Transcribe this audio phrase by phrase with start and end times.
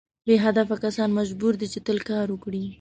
[0.25, 2.63] بې هدفه کسان مجبور دي چې تل کار وکړي.